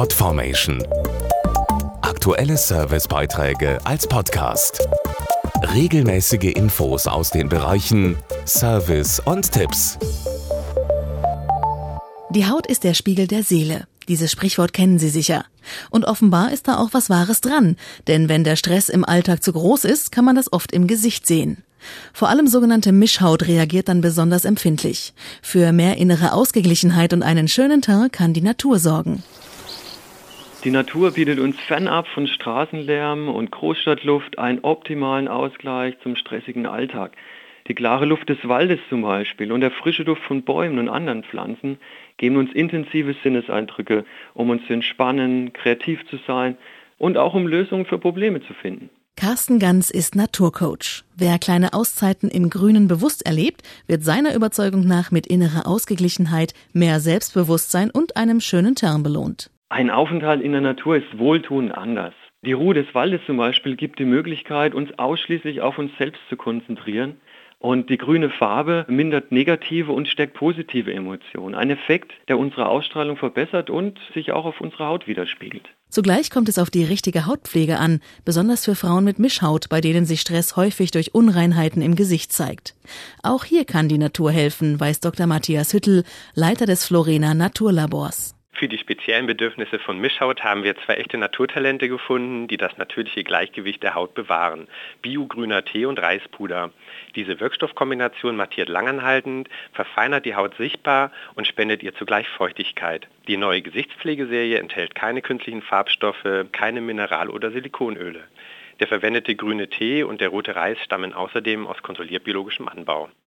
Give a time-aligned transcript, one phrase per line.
[0.00, 0.82] Podformation.
[2.00, 4.88] Aktuelle Servicebeiträge als Podcast.
[5.74, 8.16] Regelmäßige Infos aus den Bereichen
[8.46, 9.98] Service und Tipps.
[12.30, 13.84] Die Haut ist der Spiegel der Seele.
[14.08, 15.44] Dieses Sprichwort kennen Sie sicher.
[15.90, 17.76] Und offenbar ist da auch was Wahres dran,
[18.06, 21.26] denn wenn der Stress im Alltag zu groß ist, kann man das oft im Gesicht
[21.26, 21.62] sehen.
[22.14, 25.12] Vor allem sogenannte Mischhaut reagiert dann besonders empfindlich.
[25.42, 29.22] Für mehr innere Ausgeglichenheit und einen schönen Teint kann die Natur sorgen.
[30.62, 37.12] Die Natur bietet uns fernab von Straßenlärm und Großstadtluft einen optimalen Ausgleich zum stressigen Alltag.
[37.66, 41.24] Die klare Luft des Waldes zum Beispiel und der frische Duft von Bäumen und anderen
[41.24, 41.78] Pflanzen
[42.18, 44.04] geben uns intensive Sinneseindrücke,
[44.34, 46.58] um uns zu entspannen, kreativ zu sein
[46.98, 48.90] und auch um Lösungen für Probleme zu finden.
[49.16, 51.04] Carsten Ganz ist Naturcoach.
[51.16, 57.00] Wer kleine Auszeiten im Grünen bewusst erlebt, wird seiner Überzeugung nach mit innerer Ausgeglichenheit, mehr
[57.00, 59.50] Selbstbewusstsein und einem schönen Term belohnt.
[59.72, 62.12] Ein Aufenthalt in der Natur ist wohltuend anders.
[62.44, 66.36] Die Ruhe des Waldes zum Beispiel gibt die Möglichkeit, uns ausschließlich auf uns selbst zu
[66.36, 67.20] konzentrieren
[67.60, 71.54] und die grüne Farbe mindert negative und stärkt positive Emotionen.
[71.54, 75.68] Ein Effekt, der unsere Ausstrahlung verbessert und sich auch auf unserer Haut widerspiegelt.
[75.88, 80.04] Zugleich kommt es auf die richtige Hautpflege an, besonders für Frauen mit Mischhaut, bei denen
[80.04, 82.74] sich Stress häufig durch Unreinheiten im Gesicht zeigt.
[83.22, 85.28] Auch hier kann die Natur helfen, weiß Dr.
[85.28, 86.02] Matthias Hüttel,
[86.34, 88.34] Leiter des Florena Naturlabors.
[88.60, 93.24] Für die speziellen Bedürfnisse von Mischhaut haben wir zwei echte Naturtalente gefunden, die das natürliche
[93.24, 94.68] Gleichgewicht der Haut bewahren.
[95.00, 96.70] Biogrüner Tee und Reispuder.
[97.14, 103.08] Diese Wirkstoffkombination mattiert langanhaltend, verfeinert die Haut sichtbar und spendet ihr zugleich Feuchtigkeit.
[103.28, 108.24] Die neue Gesichtspflegeserie enthält keine künstlichen Farbstoffe, keine Mineral- oder Silikonöle.
[108.80, 113.10] Der verwendete grüne Tee und der rote Reis stammen außerdem aus kontrolliert biologischem Anbau.